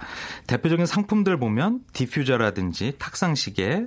[0.47, 3.87] 대표적인 상품들 보면 디퓨저라든지 탁상 시계,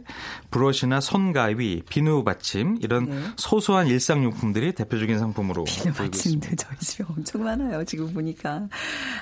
[0.52, 3.22] 브러쉬나 손 가위, 비누 받침 이런 네.
[3.36, 7.84] 소소한 일상 용품들이 대표적인 상품으로 비누 받침도 저희 집에 엄청 많아요.
[7.84, 8.68] 지금 보니까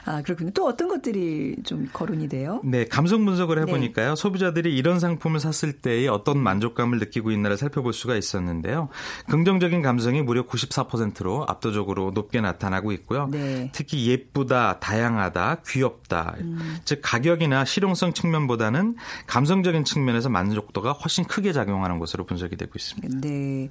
[0.05, 0.51] 아 그렇군요.
[0.51, 2.61] 또 어떤 것들이 좀 거론이 돼요?
[2.63, 4.09] 네, 감성 분석을 해보니까요.
[4.09, 4.15] 네.
[4.15, 8.89] 소비자들이 이런 상품을 샀을 때의 어떤 만족감을 느끼고 있나를 살펴볼 수가 있었는데요.
[9.29, 13.28] 긍정적인 감성이 무려 94%로 압도적으로 높게 나타나고 있고요.
[13.31, 13.69] 네.
[13.73, 16.35] 특히 예쁘다, 다양하다, 귀엽다.
[16.39, 16.77] 음.
[16.85, 18.95] 즉 가격이나 실용성 측면보다는
[19.27, 23.19] 감성적인 측면에서 만족도가 훨씬 크게 작용하는 것으로 분석이 되고 있습니다.
[23.21, 23.69] 네.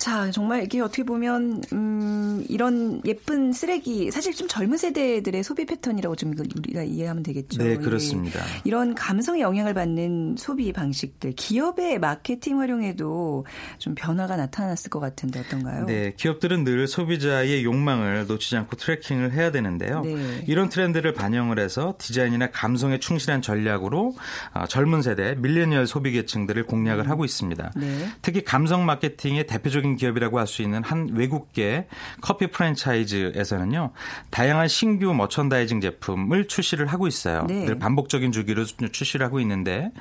[0.00, 6.16] 자, 정말 이게 어떻게 보면 음 이런 예쁜 쓰레기 사실 좀 젊은 세대들의 소비 패턴이라고
[6.16, 7.62] 좀 우리가 이해하면 되겠죠.
[7.62, 8.40] 네, 그렇습니다.
[8.40, 8.62] 예.
[8.64, 13.44] 이런 감성의 영향을 받는 소비 방식들 기업의 마케팅 활용에도
[13.76, 15.84] 좀 변화가 나타났을 것 같은데 어떤가요?
[15.84, 20.00] 네, 기업들은 늘 소비자의 욕망을 놓치지 않고 tracking을 해야 되는데요.
[20.00, 20.44] 네.
[20.46, 24.14] 이런 트렌드를 반영을 해서 디자인이나 감성에 충실한 전략으로
[24.54, 27.10] 어, 젊은 세대 밀레니얼 소비 계층들을 공략을 음.
[27.10, 27.72] 하고 있습니다.
[27.76, 28.08] 네.
[28.22, 31.86] 특히 감성 마케팅의 대표적인 대표적인 기업이라고 할 수 있는 한 외국계
[32.20, 33.92] 커피 프랜차이즈에서는요
[34.30, 37.44] 다양한 신규 머천다이징 제품을 출시를 하고 있어요.
[37.46, 37.66] 네.
[37.66, 39.92] 늘 반복적인 주기로 출시를 하고 있는데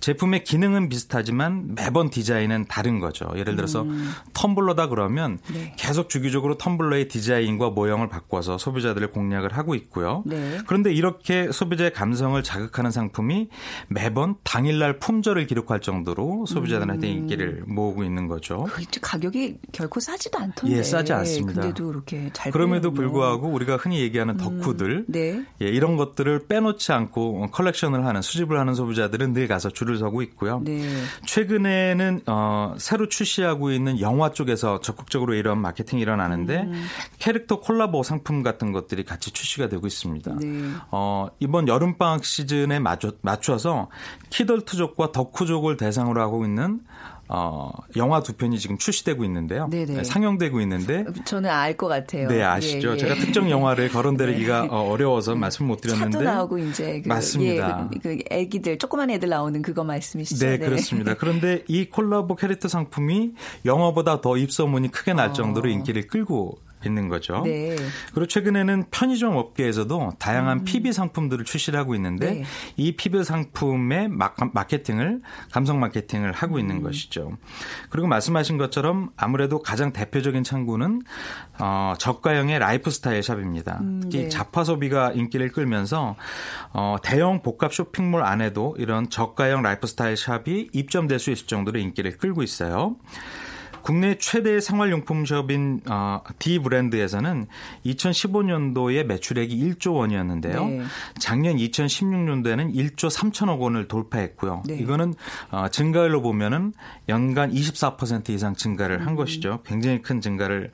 [0.00, 3.30] 제품의 기능은 비슷하지만 매번 디자인은 다른 거죠.
[3.34, 4.10] 예를 들어서 음.
[4.34, 5.74] 텀블러다 그러면 네.
[5.78, 10.22] 계속 주기적으로 텀블러의 디자인과 모형을 바꿔서 소비자들을 공략을 하고 있고요.
[10.26, 10.58] 네.
[10.66, 13.48] 그런데 이렇게 소비자의 감성을 자극하는 상품이
[13.88, 17.12] 매번 당일날 품절을 기록할 정도로 소비자들한테 음.
[17.12, 18.64] 인기를 모으고 있는 거죠.
[18.64, 20.78] 그 가격 가격이 결코 싸지도 않던데.
[20.78, 21.62] 예, 싸지 않습니다.
[21.62, 22.94] 근데도 그렇게 잘 그럼에도.
[22.94, 25.44] 불구하고 우리가 흔히 얘기하는 음, 덕후들, 음, 네.
[25.60, 30.60] 예, 이런 것들을 빼놓지 않고 컬렉션을 하는 수집을 하는 소비자들은 늘 가서 줄을 서고 있고요.
[30.64, 30.80] 네.
[31.26, 36.84] 최근에는 어, 새로 출시하고 있는 영화 쪽에서 적극적으로 이런 마케팅이 일어나는데 음.
[37.18, 40.36] 캐릭터 콜라보 상품 같은 것들이 같이 출시가 되고 있습니다.
[40.40, 40.70] 네.
[40.90, 43.88] 어, 이번 여름 방학 시즌에 맞춰, 맞춰서
[44.30, 46.80] 키덜트족과 덕후족을 대상으로 하고 있는
[47.28, 49.68] 어, 영화 두 편이 지금 출시되고 있는데요.
[49.70, 49.94] 네네.
[49.94, 50.04] 네.
[50.04, 52.28] 상영되고 있는데 저는 알 것 같아요.
[52.28, 52.90] 네, 아시죠?
[52.90, 52.96] 예, 예.
[52.98, 54.68] 제가 특정 영화를 거론드리기가 네.
[54.70, 57.88] 어, 어려워서 말씀 못 드렸는데 차도 나오고 이제 그, 맞습니다.
[57.92, 60.46] 예, 그, 그 애기들 조그만 애들 나오는 그거 말씀이시죠?
[60.46, 60.64] 네, 네.
[60.64, 61.14] 그렇습니다.
[61.18, 63.32] 그런데 이 콜라보 캐릭터 상품이
[63.64, 65.32] 영화보다 더 입소문이 크게 날 어.
[65.32, 67.42] 정도로 인기를 끌고 있는 거죠.
[67.44, 67.76] 네.
[68.12, 70.64] 그리고 최근에는 편의점 업계에서도 다양한 음.
[70.64, 72.44] PB 상품들을 출시를 하고 있는데 네.
[72.76, 74.08] 이 PB 상품의
[74.52, 75.20] 마케팅을
[75.50, 76.82] 감성 마케팅을 하고 있는 음.
[76.82, 77.36] 것이죠.
[77.90, 81.02] 그리고 말씀하신 것처럼 아무래도 가장 대표적인 창구는
[81.58, 83.78] 어, 저가형의 라이프 스타일 샵입니다.
[83.80, 84.22] 음, 네.
[84.22, 86.16] 이 잡화 소비가 인기를 끌면서
[86.72, 92.18] 어, 대형 복합 쇼핑몰 안에도 이런 저가형 라이프 스타일 샵이 입점될 수 있을 정도로 인기를
[92.18, 92.96] 끌고 있어요.
[93.84, 97.46] 국내 최대 생활용품숍인 어, D 브랜드에서는
[97.84, 100.66] 2015년도에 매출액이 1조 원이었는데요.
[100.66, 100.82] 네.
[101.18, 104.62] 작년 2016년도에는 1조 3천억 원을 돌파했고요.
[104.66, 104.76] 네.
[104.76, 105.12] 이거는
[105.50, 106.72] 어, 증가율로 보면은
[107.10, 109.16] 연간 24% 이상 증가를 한 음.
[109.16, 109.60] 것이죠.
[109.66, 110.70] 굉장히 큰 증가를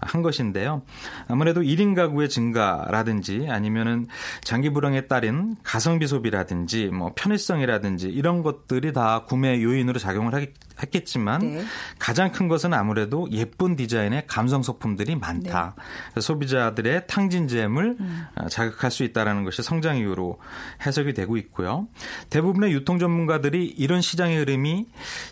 [0.00, 0.80] 한 것인데요.
[1.28, 4.06] 아무래도 1인 가구의 증가라든지 아니면은
[4.42, 11.40] 장기 불황에 따른 가성비 소비라든지 뭐 편의성이라든지 이런 것들이 다 구매 요인으로 작용을 하기 했겠지만
[11.40, 11.64] 네.
[11.98, 15.74] 가장 큰 것은 아무래도 예쁜 디자인의 감성 소품들이 많다.
[16.14, 16.20] 네.
[16.20, 18.24] 소비자들의 탕진잼을 음.
[18.36, 20.38] 어, 자극할 수 있다라는 것이 성장 이유로
[20.86, 21.88] 해석이 되고 있고요.
[22.30, 24.86] 대부분의 유통 전문가들이 이런 시장의 흐름이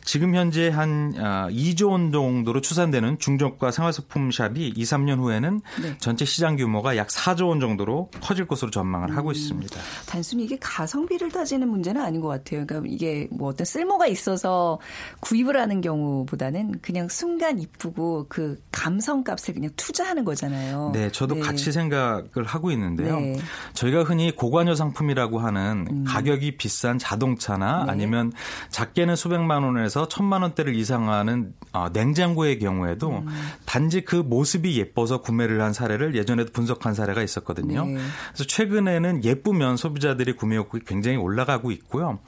[0.04, 5.96] 지금 현재 한 2조 어, 원 정도로 추산되는 중저가 생활소품 샵이 2, 3년 후에는 네.
[5.98, 9.16] 전체 시장 규모가 약 4조 원 정도로 커질 것으로 전망을 음.
[9.16, 9.78] 하고 있습니다.
[10.06, 12.66] 단순히 이게 가성비를 따지는 문제는 아닌 것 같아요.
[12.66, 14.80] 그러니까 이게 뭐 어떤 쓸모가 있어서
[15.20, 20.90] 구입을 하는 경우보다는 그냥 순간 이쁘고 그 감성 값을 그냥 투자하는 거잖아요.
[20.94, 21.40] 네, 저도 네.
[21.42, 23.20] 같이 생각을 하고 있는데요.
[23.20, 23.37] 네.
[23.75, 26.05] 저희가 흔히 고관여 상품이라고 하는 음.
[26.05, 27.92] 가격이 비싼 자동차나 네.
[27.92, 28.33] 아니면
[28.70, 33.29] 작게는 수백만 원에서 천만 원대를 이상하는 어, 냉장고의 경우에도 음.
[33.66, 37.85] 단지 그 모습이 예뻐서 구매를 한 사례를 예전에도 분석한 사례가 있었거든요.
[37.85, 37.98] 네.
[38.29, 42.18] 그래서 최근에는 예쁘면 소비자들이 구매욕이 굉장히 올라가고 있고요.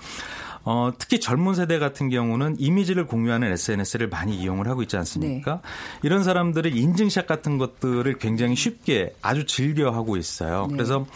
[0.65, 5.55] 어, 특히 젊은 세대 같은 경우는 이미지를 공유하는 SNS를 많이 이용을 하고 있지 않습니까?
[5.55, 5.61] 네.
[6.03, 10.67] 이런 사람들의 인증샷 같은 것들을 굉장히 쉽게 아주 즐겨 하고 있어요.
[10.69, 10.77] 네.
[10.77, 11.07] 그래서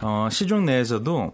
[0.00, 1.32] 어, 시중 내에서도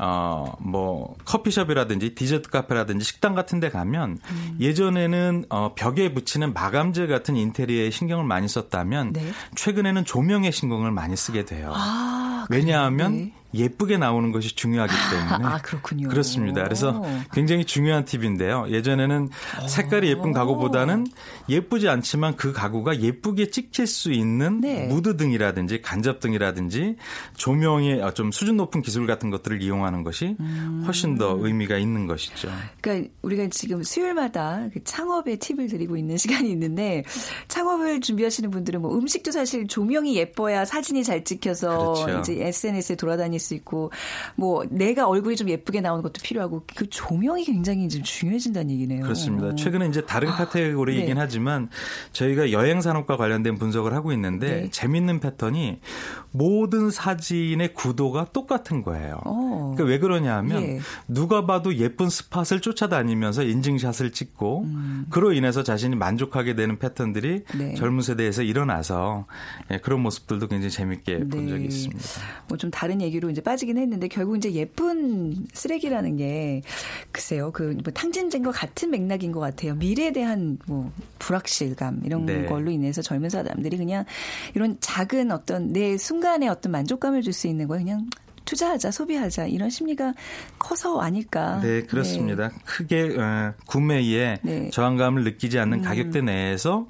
[0.00, 4.56] 어, 뭐, 커피숍이라든지 디저트 카페라든지 식당 같은 데 가면 음.
[4.60, 9.32] 예전에는 어, 벽에 붙이는 마감재 같은 인테리어에 신경을 많이 썼다면 네.
[9.56, 11.72] 최근에는 조명에 신경을 많이 쓰게 돼요.
[11.74, 13.32] 아, 왜냐하면 네.
[13.54, 15.48] 예쁘게 나오는 것이 중요하기 때문에.
[15.48, 16.08] 아, 그렇군요.
[16.08, 16.62] 그렇습니다.
[16.64, 18.66] 그래서 굉장히 중요한 팁인데요.
[18.68, 19.30] 예전에는
[19.68, 21.06] 색깔이 예쁜 가구보다는
[21.48, 24.86] 예쁘지 않지만 그 가구가 예쁘게 찍힐 수 있는 네.
[24.86, 26.96] 무드 등이라든지 간접 등이라든지
[27.36, 30.36] 조명의 좀 수준 높은 기술 같은 것들을 이용하는 것이
[30.84, 31.44] 훨씬 더 음.
[31.44, 32.50] 의미가 있는 것이죠.
[32.80, 37.04] 그러니까 우리가 지금 수요일마다 그 창업의 팁을 드리고 있는 시간이 있는데
[37.48, 42.32] 창업을 준비하시는 분들은 뭐 음식도 사실 조명이 예뻐야 사진이 잘 찍혀서 그렇죠.
[42.32, 43.90] 이제 SNS에 돌아다니 다닐 수 있고
[44.34, 49.02] 뭐 내가 얼굴이 좀 예쁘게 나오는 것도 필요하고 그 조명이 굉장히 좀 중요해진다는 얘기네요.
[49.02, 49.54] 그렇습니다.
[49.54, 51.20] 최근에 이제 다른 아, 카테고리이긴 네.
[51.20, 51.68] 하지만
[52.12, 54.70] 저희가 여행 산업과 관련된 분석을 하고 있는데 네.
[54.70, 55.80] 재밌는 패턴이
[56.30, 59.20] 모든 사진의 구도가 똑같은 거예요.
[59.24, 59.72] 어.
[59.74, 60.80] 그러니까 왜 그러냐하면 예.
[61.06, 65.06] 누가 봐도 예쁜 스팟을 쫓아다니면서 인증샷을 찍고 음.
[65.10, 67.74] 그로 인해서 자신이 만족하게 되는 패턴들이 네.
[67.74, 69.26] 젊은 세대에서 일어나서
[69.70, 71.50] 예, 그런 모습들도 굉장히 재밌게 본 네.
[71.52, 72.04] 적이 있습니다.
[72.48, 76.62] 뭐 좀 다른 얘기로 이제 빠지긴 했는데 결국 이제 예쁜 쓰레기라는 게
[77.12, 79.74] 글쎄요 그뭐 탕진쟁과 같은 맥락인 것 같아요.
[79.74, 82.44] 미래에 대한 뭐 불확실감 이런 네.
[82.46, 84.04] 걸로 인해서 젊은 사람들이 그냥
[84.54, 88.08] 이런 작은 어떤 내 순간의 어떤 만족감을 줄 수 있는 거 그냥
[88.48, 90.14] 투자하자, 소비하자 이런 심리가
[90.58, 91.60] 커서 아닐까.
[91.62, 92.48] 네, 그렇습니다.
[92.48, 92.54] 네.
[92.64, 94.70] 크게 어, 구매에 네.
[94.70, 95.82] 저항감을 느끼지 않는 음.
[95.82, 96.86] 가격대 내에서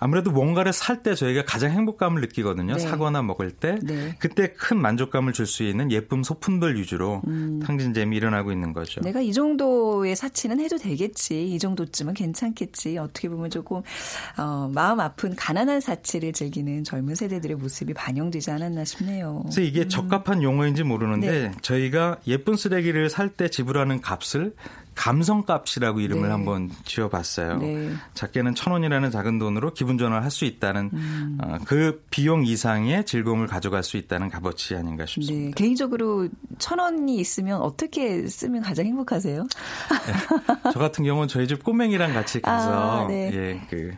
[0.00, 2.72] 아무래도 뭔가를 살 때 저희가 가장 행복감을 느끼거든요.
[2.72, 2.78] 네.
[2.78, 4.16] 사거나 먹을 때 네.
[4.18, 7.60] 그때 큰 만족감을 줄 수 있는 예쁜 소품들 위주로 음.
[7.62, 9.00] 탕진잼이 일어나고 있는 거죠.
[9.02, 11.52] 내가 이 정도의 사치는 해도 되겠지.
[11.52, 12.98] 이 정도쯤은 괜찮겠지.
[12.98, 13.82] 어떻게 보면 조금
[14.38, 19.40] 어, 마음 아픈 가난한 사치를 즐기는 젊은 세대들의 모습이 반영되지 않았나 싶네요.
[19.44, 19.88] 그래서 이게 음.
[19.88, 21.52] 적합한 용어인지 모르 모르는데 네.
[21.62, 24.54] 저희가 예쁜 쓰레기를 살 때 지불하는 값을
[24.96, 26.28] 감성값이라고 이름을 네.
[26.30, 27.58] 한번 지어봤어요.
[27.58, 27.92] 네.
[28.14, 31.38] 작게는 천 원이라는 작은 돈으로 기분 전환을 할 수 있다는 음.
[31.42, 35.46] 어, 그 비용 이상의 즐거움을 가져갈 수 있다는 값어치 아닌가 싶습니다.
[35.46, 35.50] 네.
[35.54, 36.28] 개인적으로
[36.58, 39.42] 천 원이 있으면 어떻게 쓰면 가장 행복하세요?
[39.42, 40.70] 네.
[40.72, 43.30] 저 같은 경우는 저희 집 꼬맹이랑 같이 가서 아, 네.
[43.32, 43.92] 예, 그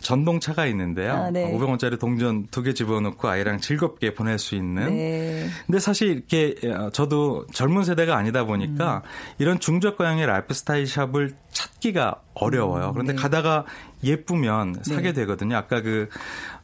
[0.00, 1.12] 전동차가 있는데요.
[1.14, 1.52] 아, 네.
[1.52, 4.86] 500원짜리 동전 두 개 집어넣고 아이랑 즐겁게 보낼 수 있는.
[4.96, 5.48] 네.
[5.66, 9.34] 근데 사실 이렇게 어, 저도 젊은 세대가 아니다 보니까 음.
[9.38, 12.88] 이런 중저가형의 라이 프 스타일 샵을 찾기가 어려워요.
[12.88, 13.18] 음, 그런데 네.
[13.18, 13.64] 가다가
[14.02, 15.12] 예쁘면 사게 네.
[15.12, 15.56] 되거든요.
[15.56, 16.08] 아까 그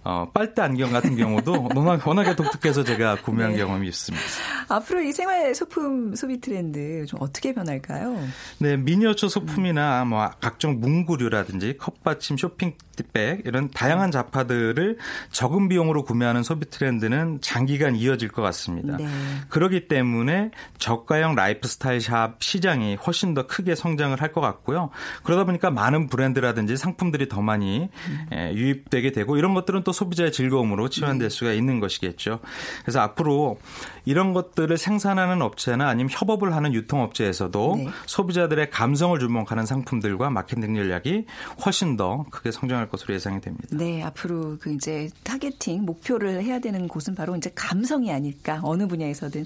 [0.07, 3.59] 어, 빨대 안경 같은 경우도 워낙, 워낙에 독특해서 제가 구매한 네.
[3.59, 4.25] 경험이 있습니다.
[4.69, 8.17] 앞으로 이 생활 소품 소비 트렌드 좀 어떻게 변할까요?
[8.59, 14.97] 네, 미니어처 소품이나 뭐 각종 문구류라든지 컵받침, 쇼핑백 이런 다양한 잡화들을
[15.33, 18.97] 적은 비용으로 구매하는 소비 트렌드는 장기간 이어질 것 같습니다.
[18.99, 19.09] 네.
[19.49, 24.91] 그렇기 때문에 저가형 라이프 스타일 샵 시장이 훨씬 더 크게 성장을 할 것 같고요.
[25.23, 28.53] 그러다 보니까 많은 브랜드라든지 상품들이 더 많이 음.
[28.53, 32.41] 유입되게 되고 이런 것들은 또 소비자의 즐거움으로 치환될 수가 있는 것이겠죠.
[32.83, 33.59] 그래서 앞으로
[34.07, 37.89] 이런 것들을 생산하는 업체나 아니면 협업을 하는 유통업체에서도 네.
[38.07, 41.27] 소비자들의 감성을 주목하는 상품들과 마케팅 전략이
[41.65, 43.67] 훨씬 더 크게 성장할 것으로 예상이 됩니다.
[43.73, 49.45] 네, 앞으로 그 이제 targeting 목표를 해야 되는 곳은 바로 이제 감성이 아닐까 어느 분야에서든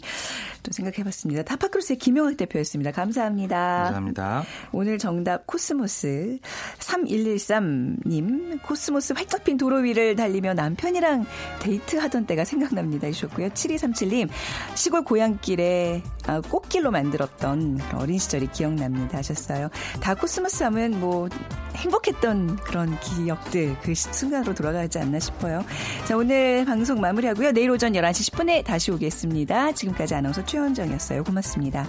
[0.63, 1.43] 또 생각해봤습니다.
[1.43, 2.93] 타파크로스의 김용학 대표였습니다.
[2.93, 3.57] 감사합니다.
[3.85, 4.45] 감사합니다.
[4.73, 6.39] 오늘 정답 코스모스
[6.79, 11.25] 3113님 코스모스 활짝 핀 도로 위를 달리며 남편이랑
[11.61, 13.09] 데이트하던 때가 생각납니다.
[13.09, 13.49] 이셨고요.
[13.49, 14.29] 7237님
[14.75, 19.69] 시골 고향길에 아, 꽃길로 만들었던 어린 시절이 기억납니다 하셨어요.
[20.01, 21.29] 다 코스모스 하면 뭐
[21.77, 25.65] 행복했던 그런 기억들 그 순간으로 돌아가지 않나 싶어요.
[26.07, 27.53] 자 오늘 방송 마무리하고요.
[27.53, 29.73] 내일 오전 11시 10분에 다시 오겠습니다.
[29.73, 31.25] 지금까지 아나운서 최원정이었어요.
[31.25, 31.87] 고맙습니다.